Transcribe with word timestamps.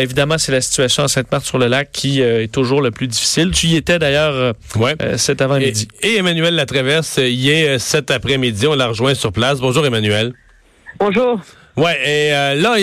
évidemment, 0.00 0.38
c'est 0.38 0.52
la 0.52 0.60
situation 0.60 1.04
à 1.04 1.08
Sainte-Marthe-sur-le-Lac 1.08 1.90
qui 1.92 2.20
est 2.20 2.50
toujours 2.50 2.80
le 2.80 2.90
plus 2.90 3.08
difficile. 3.08 3.50
Tu 3.52 3.66
y 3.66 3.76
étais 3.76 3.98
d'ailleurs 3.98 4.54
ouais. 4.76 4.94
cet 5.16 5.42
avant-midi. 5.42 5.88
Et, 6.02 6.16
Emmanuel 6.16 6.54
Latraverse 6.54 7.18
y 7.18 7.50
est 7.50 7.78
cet 7.78 8.10
après-midi. 8.10 8.66
On 8.66 8.74
l'a 8.74 8.88
rejoint 8.88 9.14
sur 9.14 9.32
place. 9.32 9.60
Bonjour 9.60 9.84
Emmanuel. 9.84 10.32
Bonjour. 10.98 11.40
Ouais, 11.74 11.98
et 12.04 12.34
euh, 12.34 12.54
là, 12.54 12.76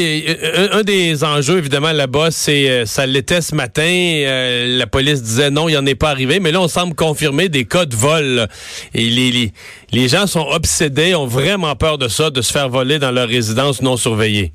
un, 0.71 0.81
des 0.81 1.23
enjeux, 1.23 1.59
évidemment, 1.59 1.91
là-bas, 1.91 2.31
c'est 2.31 2.69
euh, 2.69 2.85
ça 2.87 3.05
l'était 3.05 3.41
ce 3.41 3.53
matin. 3.53 3.83
Euh, 3.83 4.79
la 4.79 4.87
police 4.87 5.21
disait 5.21 5.51
non, 5.51 5.69
il 5.69 5.73
n'y 5.73 5.77
en 5.77 5.85
est 5.85 5.93
pas 5.93 6.09
arrivé, 6.09 6.39
mais 6.39 6.51
là, 6.51 6.59
on 6.59 6.67
semble 6.67 6.95
confirmer 6.95 7.49
des 7.49 7.65
cas 7.65 7.85
de 7.85 7.95
vol. 7.95 8.47
Et 8.95 9.03
les, 9.03 9.31
les, 9.31 9.53
les 9.91 10.07
gens 10.07 10.25
sont 10.25 10.47
obsédés, 10.51 11.13
ont 11.13 11.27
vraiment 11.27 11.75
peur 11.75 11.99
de 11.99 12.07
ça, 12.07 12.31
de 12.31 12.41
se 12.41 12.51
faire 12.51 12.67
voler 12.67 12.97
dans 12.97 13.11
leur 13.11 13.27
résidence 13.27 13.83
non 13.83 13.95
surveillée. 13.95 14.53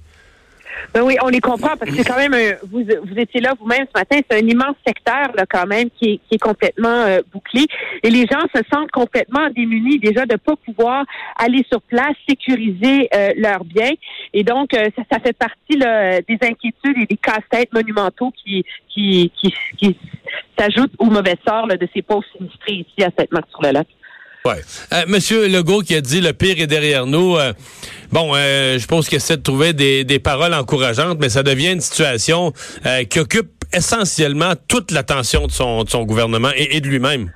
Ben 0.92 1.02
oui, 1.02 1.16
on 1.22 1.28
les 1.28 1.40
comprend 1.40 1.76
parce 1.76 1.90
que 1.90 1.96
c'est 1.96 2.04
quand 2.04 2.16
même 2.16 2.34
vous, 2.70 2.82
vous 2.82 3.18
étiez 3.18 3.40
là 3.40 3.54
vous-même 3.58 3.86
ce 3.92 3.98
matin, 3.98 4.16
c'est 4.28 4.36
un 4.36 4.46
immense 4.46 4.76
secteur 4.86 5.32
là 5.36 5.44
quand 5.48 5.66
même 5.66 5.90
qui 5.90 6.04
est, 6.12 6.20
qui 6.28 6.34
est 6.36 6.38
complètement 6.38 6.88
euh, 6.88 7.20
bouclé 7.32 7.66
et 8.02 8.10
les 8.10 8.26
gens 8.26 8.42
se 8.54 8.60
sentent 8.72 8.90
complètement 8.90 9.48
démunis 9.50 9.98
déjà 9.98 10.26
de 10.26 10.36
pas 10.36 10.54
pouvoir 10.56 11.04
aller 11.36 11.64
sur 11.70 11.82
place 11.82 12.14
sécuriser 12.28 13.08
euh, 13.14 13.30
leurs 13.36 13.64
biens 13.64 13.92
et 14.32 14.44
donc 14.44 14.74
euh, 14.74 14.88
ça, 14.96 15.02
ça, 15.10 15.18
fait 15.20 15.36
partie 15.36 15.76
là, 15.76 16.20
des 16.22 16.38
inquiétudes 16.42 16.98
et 16.98 17.06
des 17.06 17.16
casse-têtes 17.16 17.72
monumentaux 17.72 18.32
qui 18.32 18.64
qui 18.88 19.32
qui, 19.36 19.54
qui 19.76 19.96
s'ajoutent 20.58 20.94
au 20.98 21.06
mauvais 21.06 21.36
sort 21.46 21.66
là, 21.66 21.76
de 21.76 21.88
ces 21.94 22.02
pauvres 22.02 22.24
sinistrés 22.36 22.86
ici 22.86 23.04
à 23.04 23.10
Sainte-Marthe-sur-le-Lac. 23.16 23.86
Ouais. 24.46 24.60
Euh, 24.92 25.04
Monsieur 25.08 25.48
Legault 25.48 25.80
qui 25.80 25.94
a 25.94 26.02
dit 26.02 26.20
le 26.20 26.34
pire 26.34 26.60
est 26.60 26.66
derrière 26.66 27.06
nous. 27.06 27.34
Euh, 27.38 27.54
bon, 28.12 28.32
euh, 28.34 28.78
je 28.78 28.86
pense 28.86 29.08
qu'il 29.08 29.16
essaie 29.16 29.38
de 29.38 29.42
trouver 29.42 29.72
des, 29.72 30.04
des, 30.04 30.18
paroles 30.18 30.52
encourageantes, 30.52 31.16
mais 31.18 31.30
ça 31.30 31.42
devient 31.42 31.72
une 31.72 31.80
situation 31.80 32.52
qui 33.08 33.20
occupe 33.20 33.64
essentiellement 33.72 34.52
toute 34.68 34.90
l'attention 34.90 35.46
de 35.46 35.50
son, 35.50 35.84
de 35.84 35.88
son 35.88 36.04
gouvernement 36.04 36.50
et, 36.54 36.76
et 36.76 36.82
de 36.82 36.88
lui-même. 36.88 37.32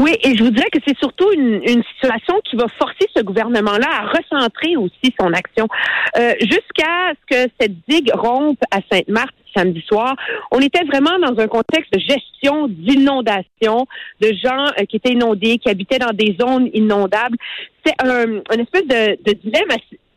Oui, 0.00 0.16
et 0.22 0.34
je 0.34 0.42
vous 0.42 0.50
dirais 0.50 0.70
que 0.72 0.78
c'est 0.86 0.96
surtout 0.98 1.30
une, 1.32 1.60
une, 1.62 1.82
situation 1.92 2.34
qui 2.44 2.56
va 2.56 2.66
forcer 2.78 3.06
ce 3.14 3.22
gouvernement-là 3.22 3.86
à 3.86 4.06
recentrer 4.06 4.74
aussi 4.76 5.14
son 5.20 5.30
action. 5.34 5.68
Euh, 6.16 6.32
Jusqu'à 6.40 7.12
ce 7.12 7.36
que 7.46 7.52
cette 7.60 7.74
digue 7.86 8.10
rompe 8.14 8.60
à 8.70 8.78
Sainte-Marthe 8.90 9.34
samedi 9.54 9.82
soir, 9.82 10.16
on 10.52 10.60
était 10.60 10.84
vraiment 10.84 11.18
dans 11.18 11.38
un 11.38 11.48
contexte 11.48 11.92
de 11.92 11.98
gestion 11.98 12.68
d'inondation, 12.68 13.86
de 14.22 14.32
gens 14.42 14.66
euh, 14.78 14.84
qui 14.88 14.96
étaient 14.96 15.12
inondés, 15.12 15.58
qui 15.58 15.68
habitaient 15.68 15.98
dans 15.98 16.14
des 16.14 16.34
zones 16.40 16.70
inondables. 16.72 17.36
C'est 17.84 17.94
un, 18.02 18.40
une 18.54 18.60
espèce 18.60 18.86
de, 18.86 19.22
de 19.22 19.32
dilemme 19.32 19.68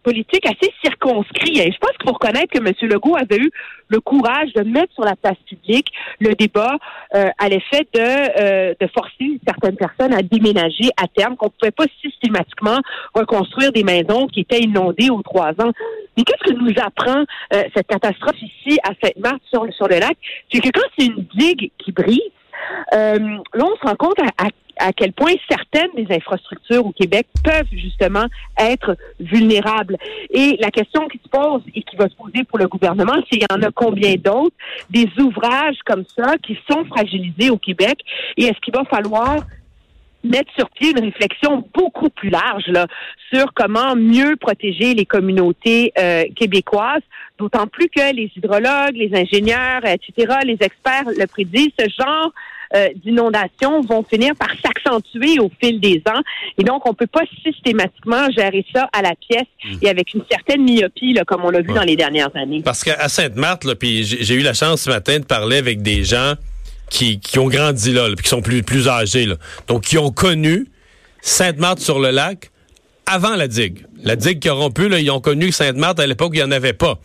politique 0.03 0.45
assez 0.45 0.71
circonscrit. 0.83 1.55
Je 1.55 1.77
pense 1.79 1.91
qu'il 1.91 2.07
faut 2.07 2.13
reconnaître 2.13 2.51
que 2.53 2.59
M. 2.59 2.73
Legault 2.89 3.15
avait 3.15 3.37
eu 3.37 3.51
le 3.87 3.99
courage 3.99 4.53
de 4.53 4.63
mettre 4.63 4.93
sur 4.93 5.03
la 5.03 5.15
place 5.15 5.37
publique 5.47 5.87
le 6.19 6.33
débat 6.35 6.77
euh, 7.15 7.29
à 7.37 7.49
l'effet 7.49 7.87
de, 7.93 7.99
euh, 7.99 8.73
de 8.79 8.87
forcer 8.87 9.39
certaines 9.45 9.77
personnes 9.77 10.13
à 10.13 10.21
déménager 10.21 10.89
à 10.97 11.07
terme, 11.07 11.35
qu'on 11.35 11.47
ne 11.47 11.51
pouvait 11.51 11.71
pas 11.71 11.85
systématiquement 12.01 12.79
reconstruire 13.13 13.71
des 13.71 13.83
maisons 13.83 14.27
qui 14.27 14.41
étaient 14.41 14.61
inondées 14.61 15.09
aux 15.09 15.21
trois 15.21 15.51
ans. 15.59 15.71
Mais 16.17 16.23
qu'est-ce 16.23 16.53
que 16.53 16.57
nous 16.57 16.73
apprend 16.81 17.23
euh, 17.53 17.63
cette 17.75 17.88
catastrophe 17.88 18.41
ici 18.41 18.79
à 18.83 18.91
Sainte-Marthe 19.01 19.41
sur, 19.49 19.65
sur 19.73 19.88
le 19.88 19.99
lac? 19.99 20.17
C'est 20.51 20.59
que 20.59 20.69
quand 20.69 20.88
c'est 20.97 21.05
une 21.05 21.25
digue 21.35 21.71
qui 21.77 21.91
brise, 21.91 22.19
euh, 22.93 23.17
là, 23.53 23.65
on 23.65 23.75
se 23.75 23.88
rend 23.88 23.95
compte 23.95 24.19
à, 24.19 24.45
à, 24.45 24.49
quel 24.95 25.13
point 25.13 25.33
certaines 25.49 25.91
des 25.95 26.13
infrastructures 26.13 26.85
au 26.85 26.91
Québec 26.91 27.27
peuvent 27.43 27.67
justement 27.71 28.25
être 28.59 28.97
vulnérables. 29.19 29.97
Et 30.29 30.57
la 30.59 30.71
question 30.71 31.07
qui 31.07 31.19
se 31.23 31.29
pose 31.29 31.61
et 31.73 31.81
qui 31.83 31.95
va 31.95 32.09
se 32.09 32.16
poser 32.16 32.43
pour 32.43 32.57
le 32.57 32.67
gouvernement, 32.67 33.16
c'est 33.29 33.38
il 33.38 33.44
y 33.44 33.53
en 33.53 33.61
a 33.61 33.71
combien 33.71 34.16
d'autres 34.16 34.55
des 34.89 35.07
ouvrages 35.19 35.77
comme 35.85 36.03
ça 36.16 36.38
qui 36.38 36.57
sont 36.69 36.85
fragilisés 36.85 37.49
au 37.49 37.57
Québec? 37.57 37.99
Et 38.38 38.45
est-ce 38.45 38.59
qu'il 38.61 38.73
va 38.73 38.83
falloir 38.85 39.38
mettre 40.23 40.51
sur 40.57 40.69
pied 40.69 40.91
une 40.91 41.03
réflexion 41.03 41.67
beaucoup 41.73 42.09
plus 42.09 42.29
large 42.29 42.67
là, 42.67 42.88
sur 43.34 43.53
comment 43.53 43.95
mieux 43.95 44.35
protéger 44.38 44.94
les 44.94 45.05
communautés 45.05 45.91
euh, 45.97 46.23
québécoises, 46.35 47.01
d'autant 47.38 47.67
plus 47.67 47.90
que 47.90 48.13
les 48.13 48.31
hydrologues, 48.35 48.95
les 48.95 49.11
ingénieurs, 49.13 49.85
etc., 49.85 50.38
les 50.45 50.57
experts 50.61 51.09
le 51.17 51.28
prédisent, 51.28 51.73
ce 51.78 51.90
genre 52.00 52.31
euh, 52.75 52.89
d'inondations 53.03 53.81
vont 53.81 54.03
finir 54.03 54.34
par 54.35 54.50
s'accentuer 54.63 55.39
au 55.39 55.51
fil 55.61 55.79
des 55.79 56.01
ans. 56.07 56.22
Et 56.57 56.63
donc, 56.63 56.88
on 56.88 56.94
peut 56.94 57.07
pas 57.07 57.23
systématiquement 57.44 58.29
gérer 58.35 58.66
ça 58.73 58.89
à 58.94 59.01
la 59.01 59.13
pièce 59.16 59.47
mmh. 59.63 59.78
et 59.81 59.89
avec 59.89 60.13
une 60.13 60.23
certaine 60.29 60.63
myopie, 60.63 61.13
là, 61.13 61.23
comme 61.25 61.44
on 61.44 61.50
l'a 61.50 61.61
vu 61.61 61.73
dans 61.73 61.84
les 61.84 61.95
dernières 61.95 62.35
années. 62.35 62.61
Parce 62.63 62.84
qu'à 62.84 63.07
Sainte-Marthe, 63.09 63.73
puis 63.75 64.03
j'ai 64.03 64.35
eu 64.35 64.41
la 64.41 64.53
chance 64.53 64.81
ce 64.81 64.89
matin 64.89 65.19
de 65.19 65.25
parler 65.25 65.57
avec 65.57 65.81
des 65.81 66.03
gens 66.03 66.34
qui, 66.89 67.19
qui 67.19 67.39
ont 67.39 67.47
grandi 67.47 67.91
là, 67.91 68.07
puis 68.16 68.23
qui 68.23 68.29
sont 68.29 68.41
plus, 68.41 68.63
plus 68.63 68.88
âgés, 68.88 69.25
là. 69.25 69.35
donc 69.67 69.84
qui 69.84 69.97
ont 69.97 70.11
connu 70.11 70.67
Sainte-Marthe-sur-le-Lac 71.22 72.51
avant 73.05 73.35
la 73.35 73.47
digue. 73.47 73.85
La 74.03 74.16
digue 74.16 74.40
qui 74.40 74.50
a 74.50 74.53
rompu, 74.53 74.90
ils 75.00 75.12
ont 75.12 75.22
connu 75.22 75.52
Sainte-Marthe 75.52 76.00
à 76.00 76.08
l'époque 76.08 76.31
il 76.34 76.38
n'y 76.38 76.44
en 76.44 76.52
avait 76.52 76.74
pas. 76.74 77.00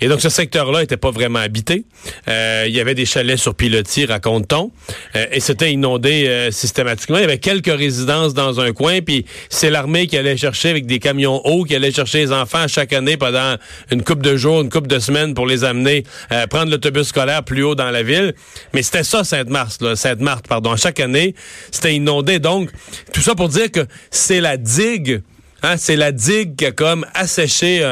Et 0.00 0.08
donc, 0.08 0.20
ce 0.20 0.28
secteur-là 0.28 0.80
n'était 0.80 0.96
pas 0.96 1.12
vraiment 1.12 1.38
habité. 1.38 1.84
Euh, 2.26 2.64
il 2.66 2.74
y 2.74 2.80
avait 2.80 2.96
des 2.96 3.06
chalets 3.06 3.38
sur 3.38 3.54
pilotis, 3.54 4.06
raconte-t-on. 4.06 4.72
Euh, 5.14 5.26
et 5.30 5.38
c'était 5.38 5.70
inondé 5.70 6.26
euh, 6.26 6.50
systématiquement. 6.50 7.18
Il 7.18 7.20
y 7.20 7.24
avait 7.24 7.38
quelques 7.38 7.72
résidences 7.72 8.34
dans 8.34 8.58
un 8.58 8.72
coin, 8.72 9.00
puis 9.00 9.24
c'est 9.48 9.70
l'armée 9.70 10.08
qui 10.08 10.16
allait 10.16 10.36
chercher 10.36 10.70
avec 10.70 10.86
des 10.86 10.98
camions 10.98 11.40
hauts, 11.46 11.62
qui 11.62 11.76
allait 11.76 11.92
chercher 11.92 12.18
les 12.18 12.32
enfants 12.32 12.66
chaque 12.66 12.92
année 12.92 13.16
pendant 13.16 13.54
une 13.92 14.02
coupe 14.02 14.22
de 14.22 14.36
jours, 14.36 14.62
une 14.62 14.70
coupe 14.70 14.88
de 14.88 14.98
semaines 14.98 15.34
pour 15.34 15.46
les 15.46 15.62
amener, 15.62 16.02
prendre 16.50 16.72
l'autobus 16.72 17.06
scolaire 17.06 17.44
plus 17.44 17.62
haut 17.62 17.76
dans 17.76 17.90
la 17.90 18.02
ville. 18.02 18.34
Mais 18.74 18.82
c'était 18.82 19.04
ça, 19.04 19.22
Sainte-Marthe, 19.22 19.94
Sainte-Marthe, 19.94 20.48
pardon. 20.48 20.74
Chaque 20.74 20.98
année, 20.98 21.36
c'était 21.70 21.94
inondé. 21.94 22.40
Donc, 22.40 22.70
tout 23.12 23.20
ça 23.20 23.36
pour 23.36 23.48
dire 23.48 23.70
que 23.70 23.86
c'est 24.10 24.40
la 24.40 24.56
digue 24.56 25.22
Hein, 25.62 25.76
c'est 25.76 25.96
la 25.96 26.12
digue 26.12 26.56
qui 26.56 26.66
a 26.66 26.72
comme 26.72 27.06
asséché 27.14 27.84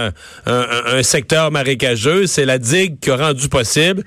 un, 0.47 1.03
secteur 1.03 1.51
marécageux. 1.51 2.27
C'est 2.27 2.45
la 2.45 2.59
digue 2.59 2.99
qui 3.01 3.11
a 3.11 3.17
rendu 3.17 3.49
possible 3.49 4.05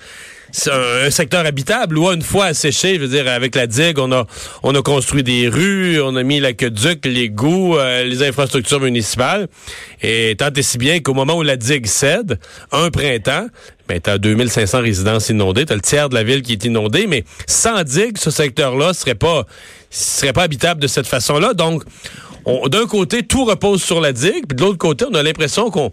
un, 0.71 1.09
secteur 1.09 1.45
habitable 1.45 1.97
ou 1.97 2.11
une 2.11 2.21
fois 2.21 2.45
asséché, 2.45 2.95
je 2.95 3.01
veux 3.01 3.07
dire, 3.07 3.27
avec 3.27 3.55
la 3.55 3.67
digue, 3.67 3.99
on 3.99 4.11
a 4.11 4.25
on 4.61 4.73
a 4.75 4.81
construit 4.81 5.23
des 5.23 5.47
rues, 5.47 6.01
on 6.01 6.15
a 6.15 6.23
mis 6.23 6.39
l'aqueduc, 6.39 7.05
les 7.05 7.29
goûts, 7.29 7.77
euh, 7.77 8.03
les 8.03 8.23
infrastructures 8.23 8.79
municipales. 8.79 9.47
Et 10.01 10.35
tant 10.37 10.51
et 10.55 10.61
si 10.61 10.77
bien 10.77 10.99
qu'au 10.99 11.13
moment 11.13 11.35
où 11.35 11.41
la 11.41 11.57
digue 11.57 11.87
cède, 11.87 12.39
un 12.71 12.89
printemps, 12.89 13.47
ben, 13.87 13.99
t'as 13.99 14.17
2500 14.17 14.81
résidences 14.81 15.29
inondées, 15.29 15.65
t'as 15.65 15.75
le 15.75 15.81
tiers 15.81 16.09
de 16.09 16.15
la 16.15 16.23
ville 16.23 16.41
qui 16.41 16.53
est 16.53 16.65
inondée, 16.65 17.07
mais 17.07 17.23
sans 17.47 17.83
digue, 17.83 18.17
ce 18.17 18.31
secteur-là 18.31 18.93
serait 18.93 19.15
pas, 19.15 19.45
serait 19.89 20.33
pas 20.33 20.43
habitable 20.43 20.81
de 20.81 20.87
cette 20.87 21.07
façon-là. 21.07 21.53
Donc, 21.53 21.83
d'un 22.45 22.85
côté, 22.87 23.23
tout 23.23 23.45
repose 23.45 23.83
sur 23.83 24.01
la 24.01 24.11
digue, 24.11 24.47
puis 24.47 24.55
de 24.55 24.61
l'autre 24.61 24.77
côté, 24.77 25.05
on 25.09 25.13
a 25.15 25.23
l'impression 25.23 25.69
qu'on 25.69 25.91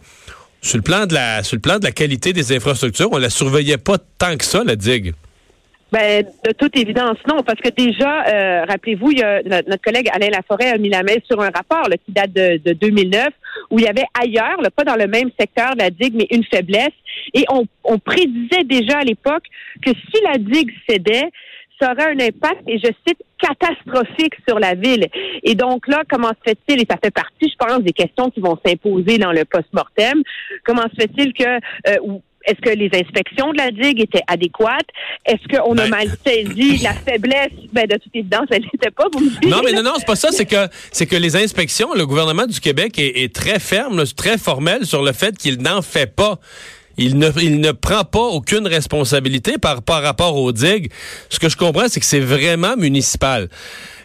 sur 0.62 0.76
le 0.76 0.82
plan 0.82 1.06
de 1.06 1.14
la 1.14 1.42
sur 1.42 1.56
le 1.56 1.60
plan 1.60 1.78
de 1.78 1.84
la 1.84 1.92
qualité 1.92 2.32
des 2.32 2.54
infrastructures, 2.54 3.08
on 3.12 3.18
la 3.18 3.30
surveillait 3.30 3.78
pas 3.78 3.96
tant 4.18 4.36
que 4.36 4.44
ça 4.44 4.62
la 4.64 4.76
digue. 4.76 5.14
Ben, 5.92 6.24
de 6.46 6.52
toute 6.52 6.76
évidence, 6.76 7.16
non, 7.28 7.42
parce 7.42 7.60
que 7.60 7.68
déjà, 7.70 8.24
euh, 8.28 8.64
rappelez-vous, 8.64 9.10
notre 9.12 9.82
collègue 9.82 10.08
Alain 10.12 10.28
Laforêt 10.28 10.70
a 10.70 10.78
mis 10.78 10.88
la 10.88 11.02
main 11.02 11.16
sur 11.28 11.40
un 11.40 11.50
rapport 11.50 11.88
qui 12.06 12.12
date 12.12 12.32
de, 12.32 12.60
de, 12.64 12.74
2009, 12.74 13.26
où 13.70 13.78
il 13.80 13.86
y 13.86 13.88
avait 13.88 14.06
ailleurs, 14.14 14.58
pas 14.76 14.84
dans 14.84 14.94
le 14.94 15.08
même 15.08 15.30
secteur, 15.38 15.72
la 15.76 15.90
digue, 15.90 16.14
mais 16.14 16.28
une 16.30 16.44
faiblesse. 16.44 16.94
Et 17.34 17.44
on 17.50 17.98
prédisait 17.98 18.62
déjà 18.64 18.98
à 18.98 19.02
l'époque 19.02 19.42
que 19.84 19.90
si 19.90 20.22
la 20.22 20.38
digue 20.38 20.70
cédait, 20.88 21.28
ça 21.80 21.92
aurait 21.92 22.12
un 22.12 22.20
impact, 22.20 22.62
et 22.66 22.78
je 22.78 22.90
cite, 23.06 23.18
catastrophique 23.40 24.34
sur 24.46 24.58
la 24.58 24.74
ville. 24.74 25.08
Et 25.42 25.54
donc 25.54 25.88
là, 25.88 26.02
comment 26.08 26.28
se 26.28 26.50
fait-il, 26.50 26.82
et 26.82 26.86
ça 26.88 26.98
fait 27.02 27.10
partie, 27.10 27.50
je 27.50 27.56
pense, 27.56 27.82
des 27.82 27.92
questions 27.92 28.30
qui 28.30 28.40
vont 28.40 28.58
s'imposer 28.64 29.18
dans 29.18 29.32
le 29.32 29.44
post-mortem, 29.44 30.22
comment 30.64 30.82
se 30.82 31.00
fait-il 31.00 31.32
que... 31.32 31.44
Euh, 31.88 32.18
est-ce 32.46 32.60
que 32.62 32.70
les 32.70 32.90
inspections 32.94 33.52
de 33.52 33.58
la 33.58 33.70
digue 33.70 34.00
étaient 34.00 34.22
adéquates? 34.26 34.88
Est-ce 35.26 35.46
qu'on 35.54 35.76
a 35.76 35.82
ben. 35.82 35.90
mal 35.90 36.08
saisi 36.26 36.78
la 36.82 36.94
faiblesse? 36.94 37.52
Ben, 37.70 37.86
de 37.86 37.96
toute 37.98 38.14
évidence, 38.16 38.46
elle 38.50 38.62
n'était 38.62 38.90
pas, 38.90 39.04
vous 39.12 39.20
me 39.20 39.28
dites. 39.28 39.46
Non, 39.46 39.60
mais 39.62 39.72
non, 39.72 39.82
non, 39.82 39.92
c'est 39.98 40.06
pas 40.06 40.16
ça. 40.16 40.32
C'est 40.32 40.46
que, 40.46 40.66
c'est 40.90 41.04
que 41.04 41.16
les 41.16 41.36
inspections, 41.36 41.92
le 41.94 42.06
gouvernement 42.06 42.46
du 42.46 42.58
Québec 42.58 42.98
est, 42.98 43.24
est 43.24 43.34
très 43.34 43.58
ferme, 43.58 44.02
très 44.16 44.38
formel 44.38 44.86
sur 44.86 45.02
le 45.02 45.12
fait 45.12 45.36
qu'il 45.36 45.60
n'en 45.60 45.82
fait 45.82 46.06
pas. 46.06 46.38
Il 47.02 47.16
ne, 47.16 47.30
il 47.40 47.60
ne 47.60 47.72
prend 47.72 48.04
pas 48.04 48.20
aucune 48.20 48.66
responsabilité 48.66 49.56
par, 49.56 49.80
par 49.80 50.02
rapport 50.02 50.36
aux 50.36 50.52
digues. 50.52 50.92
Ce 51.30 51.38
que 51.38 51.48
je 51.48 51.56
comprends, 51.56 51.88
c'est 51.88 51.98
que 51.98 52.04
c'est 52.04 52.20
vraiment 52.20 52.76
municipal. 52.76 53.48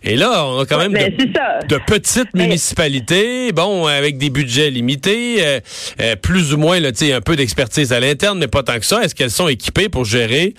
Et 0.02 0.16
là, 0.16 0.46
on 0.46 0.60
a 0.60 0.66
quand 0.66 0.78
même 0.78 0.94
de, 0.94 1.80
petites 1.86 2.34
municipalités, 2.34 3.52
bon, 3.52 3.86
avec 3.86 4.18
des 4.18 4.30
budgets 4.30 4.70
limités, 4.70 5.46
euh, 5.46 5.60
euh, 6.00 6.16
plus 6.16 6.54
ou 6.54 6.58
moins, 6.58 6.80
là, 6.80 6.92
un 7.02 7.22
peu 7.22 7.36
d'expertise 7.36 7.92
à 7.92 8.00
l'interne, 8.00 8.40
mais 8.40 8.48
pas 8.48 8.64
tant 8.64 8.80
que 8.80 8.86
ça. 8.86 9.04
Est-ce 9.04 9.14
qu'elles 9.14 9.30
sont 9.32 9.50
équipées 9.50 9.90
pour 9.90 10.06
gérer 10.06 10.54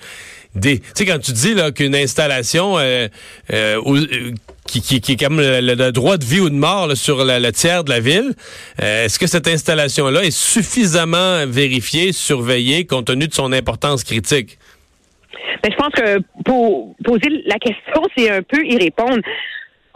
Tu 0.61 0.81
sais, 0.93 1.05
quand 1.05 1.19
tu 1.19 1.31
dis 1.31 1.55
qu'une 1.75 1.95
installation... 1.95 2.77
Euh, 2.77 3.07
qui, 4.67 4.81
qui, 4.81 5.01
qui 5.01 5.13
est 5.13 5.15
comme 5.15 5.39
le, 5.39 5.91
droit 5.91 6.17
de 6.17 6.25
vie 6.25 6.39
ou 6.39 6.49
de 6.49 6.55
mort 6.55 6.95
sur 6.95 7.23
le 7.23 7.51
tiers 7.51 7.83
de 7.83 7.89
la 7.89 7.99
ville. 7.99 8.33
Euh, 8.83 9.05
est-ce 9.05 9.17
que 9.17 9.25
cette 9.25 9.47
installation-là 9.47 10.23
est 10.23 10.37
suffisamment 10.37 11.45
vérifiée, 11.47 12.11
surveillée, 12.11 12.85
compte 12.85 13.05
tenu 13.05 13.27
de 13.27 13.33
son 13.33 13.53
importance 13.53 14.03
critique? 14.03 14.59
Ben, 15.63 15.71
je 15.71 15.77
pense 15.77 15.93
que 15.93 16.19
pour 16.45 16.95
poser 17.03 17.29
la 17.45 17.55
question, 17.55 18.03
c'est 18.15 18.29
un 18.29 18.41
peu 18.41 18.63
y 18.65 18.77
répondre 18.77 19.21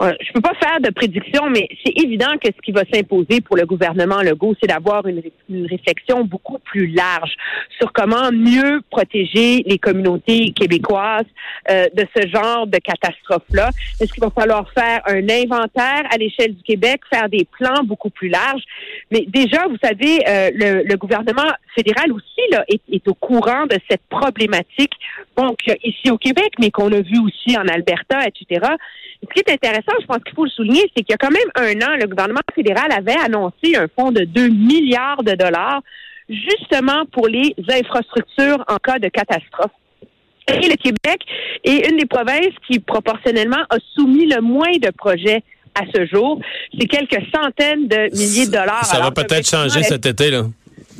je 0.02 0.32
peux 0.32 0.40
pas 0.40 0.54
faire 0.54 0.80
de 0.80 0.90
prédiction, 0.90 1.48
mais 1.48 1.68
c'est 1.84 1.92
évident 2.02 2.32
que 2.42 2.48
ce 2.48 2.60
qui 2.62 2.72
va 2.72 2.82
s'imposer 2.92 3.40
pour 3.40 3.56
le 3.56 3.66
gouvernement 3.66 4.22
Legault, 4.22 4.54
c'est 4.60 4.68
d'avoir 4.68 5.06
une, 5.06 5.22
réflexion 5.66 6.24
beaucoup 6.24 6.58
plus 6.58 6.86
large 6.88 7.32
sur 7.78 7.92
comment 7.92 8.32
mieux 8.32 8.80
protéger 8.90 9.62
les 9.66 9.78
communautés 9.78 10.52
québécoises 10.52 11.26
euh, 11.70 11.86
de 11.94 12.06
ce 12.16 12.26
genre 12.28 12.66
de 12.66 12.78
catastrophe-là. 12.78 13.70
Est-ce 14.00 14.12
qu'il 14.12 14.22
va 14.22 14.30
falloir 14.30 14.68
faire 14.72 15.02
un 15.06 15.28
inventaire 15.28 16.02
à 16.10 16.16
l'échelle 16.16 16.54
du 16.54 16.62
Québec, 16.62 17.00
faire 17.12 17.28
des 17.28 17.46
plans 17.58 17.84
beaucoup 17.84 18.10
plus 18.10 18.28
larges? 18.28 18.62
Mais 19.10 19.24
déjà, 19.28 19.66
vous 19.68 19.76
savez, 19.82 20.18
euh, 20.28 20.82
le, 20.84 20.96
gouvernement 20.96 21.50
fédéral 21.74 22.12
aussi 22.12 22.50
là, 22.50 22.64
est, 22.68 22.82
est, 22.90 23.06
au 23.08 23.14
courant 23.14 23.66
de 23.66 23.76
cette 23.90 24.02
problématique, 24.08 24.92
donc 25.36 25.58
ici 25.84 26.10
au 26.10 26.18
Québec, 26.18 26.52
mais 26.58 26.70
qu'on 26.70 26.92
a 26.92 27.00
vu 27.00 27.18
aussi 27.18 27.56
en 27.56 27.66
Alberta, 27.66 28.26
etc. 28.26 28.66
Ce 29.22 29.28
qui 29.32 29.40
est 29.40 29.52
intéressant, 29.52 29.91
je 30.00 30.06
pense 30.06 30.18
qu'il 30.24 30.34
faut 30.34 30.44
le 30.44 30.50
souligner, 30.50 30.82
c'est 30.96 31.02
qu'il 31.02 31.10
y 31.10 31.14
a 31.14 31.18
quand 31.18 31.30
même 31.30 31.50
un 31.56 31.86
an, 31.86 31.96
le 32.00 32.06
gouvernement 32.06 32.40
fédéral 32.54 32.90
avait 32.92 33.18
annoncé 33.18 33.76
un 33.76 33.86
fonds 33.98 34.12
de 34.12 34.24
2 34.24 34.48
milliards 34.48 35.22
de 35.22 35.32
dollars 35.32 35.80
justement 36.28 37.04
pour 37.12 37.28
les 37.28 37.54
infrastructures 37.68 38.64
en 38.68 38.76
cas 38.76 38.98
de 38.98 39.08
catastrophe. 39.08 39.72
Et 40.48 40.68
le 40.68 40.76
Québec 40.76 41.20
est 41.64 41.88
une 41.88 41.98
des 41.98 42.06
provinces 42.06 42.54
qui, 42.66 42.80
proportionnellement, 42.80 43.62
a 43.70 43.76
soumis 43.94 44.26
le 44.26 44.40
moins 44.40 44.76
de 44.80 44.90
projets 44.90 45.42
à 45.74 45.82
ce 45.94 46.06
jour. 46.06 46.40
C'est 46.78 46.86
quelques 46.86 47.22
centaines 47.34 47.86
de 47.86 48.10
milliers 48.16 48.46
de 48.46 48.52
dollars. 48.52 48.84
Ça 48.84 49.00
va 49.00 49.10
peut-être 49.10 49.48
changer 49.48 49.82
cet 49.82 50.04
été, 50.06 50.30
là. 50.30 50.44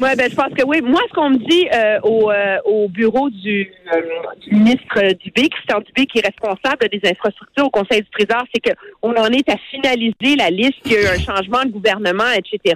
Oui, 0.00 0.08
ben, 0.16 0.30
je 0.30 0.34
pense 0.34 0.52
que 0.56 0.64
oui. 0.64 0.80
Moi, 0.80 1.00
ce 1.08 1.14
qu'on 1.14 1.30
me 1.30 1.38
dit 1.38 1.68
euh, 1.72 2.00
au, 2.02 2.30
euh, 2.30 2.56
au, 2.64 2.88
bureau 2.88 3.28
du, 3.30 3.70
euh, 3.92 4.00
du 4.40 4.54
ministre 4.54 5.12
Dubé, 5.22 5.48
Christian 5.48 5.80
Dubé, 5.80 6.06
qui 6.06 6.18
est 6.18 6.26
responsable 6.26 6.88
des 6.88 7.00
infrastructures 7.08 7.66
au 7.66 7.70
Conseil 7.70 8.02
du 8.02 8.08
Trésor, 8.10 8.44
c'est 8.54 8.60
qu'on 8.60 9.14
en 9.14 9.28
est 9.28 9.48
à 9.48 9.56
finaliser 9.70 10.36
la 10.36 10.50
liste, 10.50 10.78
il 10.86 10.92
y 10.92 10.96
a 10.96 11.02
eu 11.02 11.06
un 11.06 11.18
changement 11.18 11.64
de 11.64 11.70
gouvernement, 11.70 12.30
etc. 12.34 12.74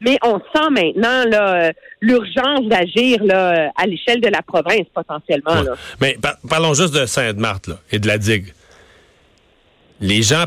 Mais 0.00 0.18
on 0.22 0.38
sent 0.54 0.70
maintenant 0.70 1.24
là 1.26 1.72
l'urgence 2.00 2.66
d'agir 2.66 3.22
là 3.24 3.70
à 3.76 3.86
l'échelle 3.86 4.20
de 4.20 4.28
la 4.28 4.42
province 4.42 4.86
potentiellement. 4.94 5.62
Là. 5.62 5.74
Mais 6.00 6.16
parlons 6.48 6.74
juste 6.74 6.94
de 6.94 7.06
Sainte-Marthe 7.06 7.70
et 7.90 7.98
de 7.98 8.06
la 8.06 8.18
digue 8.18 8.52
les 10.02 10.22
gens, 10.22 10.46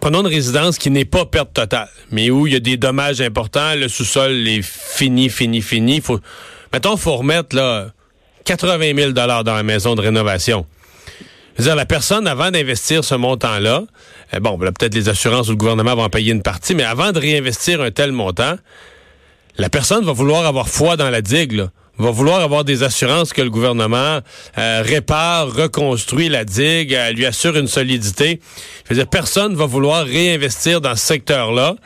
prenons 0.00 0.20
une 0.20 0.28
résidence 0.28 0.78
qui 0.78 0.88
n'est 0.88 1.04
pas 1.04 1.26
perte 1.26 1.52
totale, 1.52 1.88
mais 2.12 2.30
où 2.30 2.46
il 2.46 2.52
y 2.52 2.56
a 2.56 2.60
des 2.60 2.76
dommages 2.76 3.20
importants, 3.20 3.74
le 3.74 3.88
sous-sol 3.88 4.46
est 4.46 4.62
fini, 4.62 5.28
fini, 5.28 5.62
fini. 5.62 6.00
Faut, 6.00 6.20
mettons, 6.72 6.96
faut 6.96 7.16
remettre 7.16 7.56
là 7.56 7.88
80 8.44 8.94
000 8.94 9.10
dollars 9.10 9.42
dans 9.42 9.56
la 9.56 9.64
maison 9.64 9.96
de 9.96 10.00
rénovation. 10.00 10.64
Je 11.56 11.62
veux 11.62 11.68
dire, 11.68 11.76
la 11.76 11.86
personne, 11.86 12.28
avant 12.28 12.52
d'investir 12.52 13.02
ce 13.02 13.16
montant-là, 13.16 13.82
eh, 14.32 14.38
bon, 14.38 14.56
peut-être 14.58 14.94
les 14.94 15.08
assurances 15.08 15.48
ou 15.48 15.52
le 15.52 15.56
gouvernement 15.56 15.96
vont 15.96 16.04
en 16.04 16.08
payer 16.08 16.32
une 16.32 16.42
partie, 16.42 16.76
mais 16.76 16.84
avant 16.84 17.10
de 17.10 17.18
réinvestir 17.18 17.80
un 17.80 17.90
tel 17.90 18.12
montant, 18.12 18.54
la 19.58 19.70
personne 19.70 20.04
va 20.04 20.12
vouloir 20.12 20.46
avoir 20.46 20.68
foi 20.68 20.96
dans 20.96 21.10
la 21.10 21.20
digue, 21.20 21.52
là 21.52 21.70
va 21.98 22.10
vouloir 22.10 22.40
avoir 22.40 22.64
des 22.64 22.82
assurances 22.82 23.32
que 23.32 23.42
le 23.42 23.50
gouvernement 23.50 24.20
euh, 24.58 24.82
répare, 24.84 25.54
reconstruit 25.54 26.28
la 26.28 26.44
digue, 26.44 26.94
euh, 26.94 27.12
lui 27.12 27.26
assure 27.26 27.56
une 27.56 27.68
solidité. 27.68 28.40
Je 28.84 28.90
veux 28.90 28.96
dire, 28.96 29.08
personne 29.08 29.54
va 29.54 29.66
vouloir 29.66 30.04
réinvestir 30.04 30.80
dans 30.80 30.96
ce 30.96 31.06
secteur-là 31.06 31.76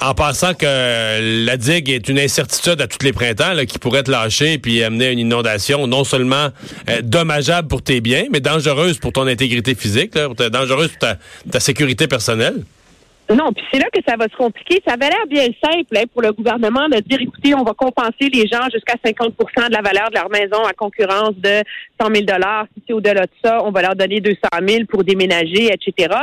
en 0.00 0.14
pensant 0.14 0.54
que 0.54 1.44
la 1.44 1.56
digue 1.56 1.90
est 1.90 2.08
une 2.08 2.18
incertitude 2.18 2.80
à 2.80 2.86
tous 2.86 3.04
les 3.04 3.12
printemps 3.12 3.54
qui 3.68 3.78
pourrait 3.78 4.02
te 4.02 4.10
lâcher 4.10 4.58
puis 4.58 4.82
amener 4.82 5.10
une 5.10 5.18
inondation 5.18 5.86
non 5.86 6.04
seulement 6.04 6.48
euh, 6.88 7.02
dommageable 7.02 7.68
pour 7.68 7.82
tes 7.82 8.00
biens, 8.00 8.24
mais 8.32 8.40
dangereuse 8.40 8.98
pour 8.98 9.12
ton 9.12 9.26
intégrité 9.26 9.74
physique, 9.74 10.14
dangereuse 10.14 10.90
pour 10.98 11.08
ta 11.50 11.60
sécurité 11.60 12.06
personnelle. 12.06 12.62
Non, 13.30 13.52
puis 13.52 13.64
c'est 13.72 13.78
là 13.78 13.86
que 13.92 14.00
ça 14.06 14.16
va 14.16 14.24
se 14.28 14.36
compliquer. 14.36 14.82
Ça 14.86 14.94
avait 14.94 15.08
l'air 15.08 15.26
bien 15.28 15.46
simple 15.62 15.96
hein, 15.96 16.04
pour 16.12 16.22
le 16.22 16.32
gouvernement 16.32 16.88
de 16.88 16.98
dire, 17.00 17.20
écoutez, 17.20 17.54
on 17.54 17.62
va 17.62 17.72
compenser 17.72 18.28
les 18.32 18.46
gens 18.48 18.68
jusqu'à 18.72 18.94
50% 18.94 19.68
de 19.68 19.72
la 19.72 19.80
valeur 19.80 20.10
de 20.10 20.16
leur 20.16 20.28
maison 20.28 20.62
à 20.64 20.72
concurrence 20.72 21.34
de 21.36 21.62
100 22.00 22.14
000 22.14 22.26
Si 22.74 22.82
c'est 22.86 22.92
au-delà 22.92 23.22
de 23.22 23.30
ça, 23.42 23.64
on 23.64 23.70
va 23.70 23.82
leur 23.82 23.94
donner 23.94 24.20
200 24.20 24.38
000 24.66 24.84
pour 24.86 25.04
déménager, 25.04 25.72
etc. 25.72 26.14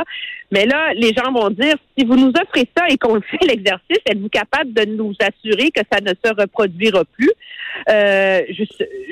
Mais 0.52 0.66
là, 0.66 0.92
les 0.94 1.12
gens 1.14 1.32
vont 1.32 1.50
dire, 1.50 1.74
si 1.96 2.04
vous 2.04 2.16
nous 2.16 2.32
offrez 2.40 2.68
ça 2.76 2.84
et 2.88 2.98
qu'on 2.98 3.20
fait 3.20 3.46
l'exercice, 3.46 3.98
êtes-vous 4.06 4.28
capable 4.28 4.72
de 4.72 4.84
nous 4.84 5.14
assurer 5.20 5.70
que 5.70 5.82
ça 5.90 6.00
ne 6.00 6.10
se 6.10 6.34
reproduira 6.38 7.04
plus? 7.16 7.32
Euh, 7.88 8.40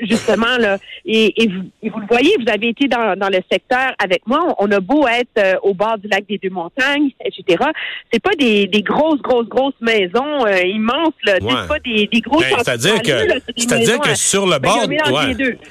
justement, 0.03 0.57
là. 0.57 0.77
Et, 1.05 1.33
vous, 1.47 1.99
le 1.99 2.07
voyez, 2.07 2.35
vous 2.39 2.51
avez 2.51 2.69
été 2.69 2.87
dans, 2.87 3.15
le 3.29 3.39
secteur 3.51 3.93
avec 4.03 4.25
moi. 4.27 4.55
On 4.59 4.71
a 4.71 4.79
beau 4.79 5.07
être 5.07 5.29
euh, 5.37 5.55
au 5.63 5.73
bord 5.73 5.97
du 5.97 6.07
lac 6.07 6.25
des 6.27 6.37
Deux-Montagnes, 6.37 7.09
etc. 7.25 7.63
C'est 8.11 8.21
pas 8.21 8.35
des, 8.37 8.67
grosses, 8.81 9.21
grosses, 9.21 9.47
grosses 9.47 9.79
maisons 9.81 10.45
euh, 10.45 10.61
immenses, 10.63 11.13
là. 11.23 11.35
C'est 11.39 11.67
pas 11.67 11.79
des, 11.79 12.07
des 12.11 12.21
grosses 12.21 12.45
ben, 12.49 12.57
C'est-à-dire 12.63 13.01
que, 13.01 13.41
c'est-à-dire 13.57 13.99
que 13.99 14.15
sur 14.15 14.45
le 14.45 14.59
bord, 14.59 14.87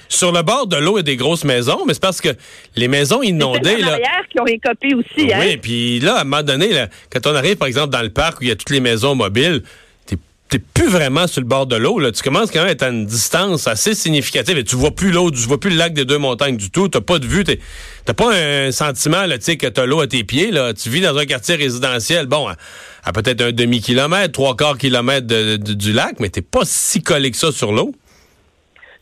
sur 0.09 0.33
le 0.33 0.43
bord 0.43 0.67
de 0.67 0.77
l'eau, 0.77 0.95
il 0.95 0.99
y 0.99 1.01
a 1.01 1.03
des 1.03 1.17
grosses 1.17 1.45
maisons, 1.45 1.85
mais 1.87 1.95
c'est 1.95 2.03
parce 2.03 2.21
que 2.21 2.31
les 2.77 2.89
maisons 2.89 3.23
inondées, 3.23 3.79
là. 3.79 3.99
qui 4.31 4.41
ont 4.41 4.47
écopé 4.47 4.95
aussi, 4.95 5.33
hein? 5.33 5.39
Oui, 5.41 5.57
puis 5.57 6.01
là, 6.01 6.17
à 6.17 6.21
un 6.23 6.25
moment 6.25 6.43
donné, 6.43 6.69
quand 7.11 7.27
on 7.27 7.35
arrive, 7.35 7.57
par 7.57 7.69
exemple, 7.69 7.91
dans 7.91 8.03
le 8.03 8.11
parc 8.11 8.41
où 8.41 8.43
il 8.43 8.49
y 8.49 8.53
a 8.53 8.57
toutes 8.57 8.71
les 8.71 8.81
maisons 8.81 9.15
mobiles, 9.15 9.63
t'es 10.49 10.59
plus 10.59 10.89
vraiment 10.89 11.27
sur 11.27 11.41
le 11.41 11.47
bord 11.47 11.67
de 11.67 11.77
l'eau. 11.77 12.01
Tu 12.11 12.23
commences 12.23 12.51
quand 12.51 12.61
même 12.61 12.69
à 12.69 12.73
être 12.73 12.83
à 12.83 12.89
une 12.89 13.07
distance 13.07 13.67
assez 13.67 13.95
significative 13.95 14.57
et 14.57 14.65
tu 14.65 14.77
vois 14.77 14.91
plus 14.91 15.11
l'eau, 15.11 15.31
tu 15.31 15.39
vois 15.41 15.61
plus 15.61 15.71
le 15.71 15.77
lac 15.77 15.93
des 15.93 16.05
deux 16.05 16.19
montagnes 16.19 16.57
du 16.57 16.71
tout. 16.71 16.89
T'as 16.89 17.01
pas 17.01 17.19
de 17.19 17.27
vue. 17.27 17.45
T'as 18.05 18.15
pas 18.15 18.35
un 18.35 18.73
sentiment 18.73 19.27
là, 19.27 19.39
que 19.39 19.67
t'as 19.67 19.87
l'eau 19.87 20.01
à 20.01 20.07
tes 20.07 20.25
pieds. 20.25 20.51
Là. 20.51 20.73
Tu 20.73 20.89
vis 20.89 21.01
dans 21.01 21.17
un 21.17 21.27
quartier 21.27 21.57
résidentiel, 21.57 22.27
bon, 22.27 22.49
à, 23.05 23.13
peut-être 23.13 23.43
un 23.43 23.53
demi-kilomètre, 23.53 24.33
trois 24.33 24.57
quarts 24.57 24.79
kilomètre 24.79 25.27
du 25.27 25.93
lac, 25.93 26.21
mais 26.21 26.31
t'es 26.31 26.43
pas 26.43 26.63
si 26.65 27.03
collé 27.03 27.31
que 27.31 27.37
ça 27.37 27.53
sur 27.53 27.73
l'eau. 27.73 27.95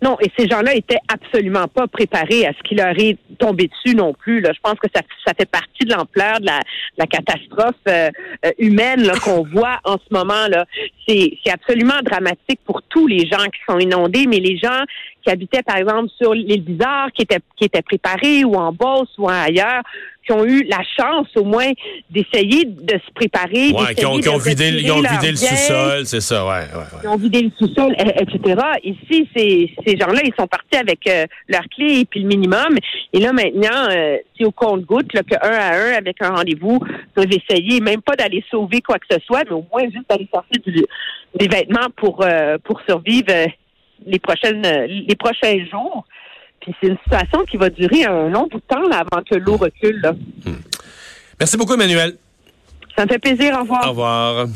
Non, 0.02 0.16
et 0.20 0.30
ces 0.38 0.46
gens-là 0.46 0.74
étaient 0.74 0.98
absolument 1.08 1.68
pas 1.68 1.86
préparés 1.86 2.46
à 2.46 2.52
ce 2.52 2.62
qui 2.68 2.74
leur 2.74 2.98
est 2.98 3.16
tombé 3.38 3.68
dessus 3.68 3.96
non 3.96 4.12
plus. 4.12 4.40
Là. 4.40 4.52
Je 4.54 4.60
pense 4.60 4.78
que 4.78 4.88
ça, 4.94 5.00
ça 5.26 5.32
fait 5.34 5.48
partie 5.48 5.84
de 5.84 5.92
l'ampleur 5.92 6.40
de 6.40 6.46
la, 6.46 6.60
la 6.98 7.06
catastrophe 7.06 7.74
euh, 7.88 8.10
euh, 8.44 8.50
humaine 8.58 9.10
qu'on 9.24 9.42
voit 9.52 9.78
en 9.84 9.96
ce 9.96 10.12
moment. 10.12 10.48
là. 10.48 10.66
C'est 11.08 11.38
absolument 11.50 12.00
dramatique 12.04 12.60
pour 12.64 12.82
tous 12.82 13.06
les 13.06 13.26
gens 13.26 13.44
qui 13.46 13.60
sont 13.68 13.78
inondés, 13.78 14.26
mais 14.26 14.40
les 14.40 14.58
gens 14.58 14.82
qui 15.22 15.30
habitaient, 15.30 15.62
par 15.62 15.76
exemple, 15.76 16.08
sur 16.20 16.34
l'île 16.34 16.62
Bizarre, 16.62 17.10
qui 17.12 17.22
étaient, 17.22 17.40
qui 17.56 17.64
étaient 17.64 17.82
préparés, 17.82 18.44
ou 18.44 18.54
en 18.54 18.72
Beauce, 18.72 19.10
ou 19.18 19.28
ailleurs, 19.28 19.82
qui 20.26 20.32
ont 20.32 20.44
eu 20.44 20.64
la 20.64 20.82
chance 20.98 21.28
au 21.36 21.44
moins 21.44 21.70
d'essayer 22.10 22.64
de 22.64 22.94
se 22.94 23.12
préparer. 23.14 23.70
Ouais, 23.70 23.94
qui 23.94 24.04
ont, 24.04 24.18
qui 24.18 24.28
ont 24.28 24.38
vidé, 24.38 24.68
ils 24.70 24.90
ont 24.90 25.00
vidé 25.00 25.30
le 25.30 25.36
sous-sol, 25.36 26.04
c'est 26.04 26.20
ça, 26.20 26.44
ouais, 26.44 26.52
ouais, 26.52 26.78
ouais, 26.78 27.00
Ils 27.04 27.08
ont 27.08 27.16
vidé 27.16 27.42
le 27.42 27.50
sous-sol, 27.56 27.94
etc. 27.98 28.60
Ici, 28.82 29.28
ces, 29.36 29.72
ces 29.86 29.96
gens-là, 29.96 30.20
ils 30.24 30.34
sont 30.38 30.46
partis 30.46 30.76
avec 30.76 31.06
euh, 31.06 31.26
leurs 31.48 31.66
clés 31.74 32.00
et 32.00 32.04
puis 32.04 32.20
le 32.20 32.28
minimum. 32.28 32.76
Et 33.12 33.20
là, 33.20 33.32
maintenant, 33.32 33.88
euh, 33.90 34.16
c'est 34.36 34.44
au 34.44 34.50
compte-goutte, 34.50 35.12
là, 35.14 35.22
qu'un 35.22 35.38
à 35.40 35.74
un, 35.74 35.92
avec 35.92 36.16
un 36.20 36.30
rendez-vous, 36.30 36.80
peuvent 37.14 37.32
essayer, 37.32 37.80
même 37.80 38.02
pas 38.02 38.16
d'aller 38.16 38.44
sauver 38.50 38.80
quoi 38.80 38.98
que 38.98 39.06
ce 39.10 39.18
soit, 39.24 39.44
mais 39.44 39.52
au 39.52 39.64
moins 39.72 39.84
juste 39.84 40.08
d'aller 40.08 40.28
sortir 40.32 40.60
du, 40.66 40.84
des 41.34 41.48
vêtements 41.48 41.88
pour, 41.96 42.22
euh, 42.24 42.58
pour 42.64 42.80
survivre 42.88 43.32
les 44.06 44.18
prochaines 44.18 44.62
les 44.86 45.16
prochains 45.16 45.64
jours. 45.70 46.04
Puis 46.66 46.74
c'est 46.80 46.88
une 46.88 46.98
situation 47.04 47.44
qui 47.44 47.56
va 47.56 47.70
durer 47.70 48.06
un 48.06 48.28
long 48.28 48.48
bout 48.50 48.58
de 48.58 48.64
temps 48.66 48.90
avant 48.90 49.22
que 49.22 49.36
l'eau 49.36 49.56
recule. 49.56 50.02
Hmm. 50.44 50.54
Merci 51.38 51.56
beaucoup, 51.56 51.74
Emmanuel. 51.74 52.16
Ça 52.96 53.04
me 53.04 53.08
fait 53.08 53.20
plaisir. 53.20 53.54
Au 53.56 53.60
revoir. 53.60 53.86
Au 53.86 53.90
revoir. 53.90 54.46